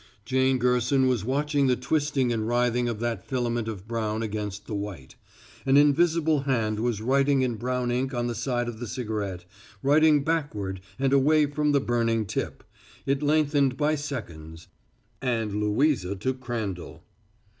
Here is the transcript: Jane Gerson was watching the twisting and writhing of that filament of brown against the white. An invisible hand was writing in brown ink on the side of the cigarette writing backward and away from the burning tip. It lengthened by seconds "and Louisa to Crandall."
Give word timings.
Jane 0.25 0.57
Gerson 0.57 1.05
was 1.07 1.23
watching 1.23 1.67
the 1.67 1.75
twisting 1.75 2.33
and 2.33 2.47
writhing 2.47 2.89
of 2.89 2.99
that 3.01 3.23
filament 3.23 3.67
of 3.67 3.87
brown 3.87 4.23
against 4.23 4.65
the 4.65 4.73
white. 4.73 5.13
An 5.63 5.77
invisible 5.77 6.39
hand 6.39 6.79
was 6.79 7.03
writing 7.03 7.43
in 7.43 7.53
brown 7.53 7.91
ink 7.91 8.11
on 8.11 8.25
the 8.25 8.33
side 8.33 8.67
of 8.67 8.79
the 8.79 8.87
cigarette 8.87 9.45
writing 9.83 10.23
backward 10.23 10.81
and 10.97 11.13
away 11.13 11.45
from 11.45 11.71
the 11.71 11.79
burning 11.79 12.25
tip. 12.25 12.63
It 13.05 13.21
lengthened 13.21 13.77
by 13.77 13.93
seconds 13.93 14.69
"and 15.21 15.53
Louisa 15.53 16.15
to 16.15 16.33
Crandall." 16.33 17.03